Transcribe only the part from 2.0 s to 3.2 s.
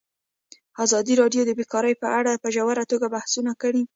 په اړه په ژوره توګه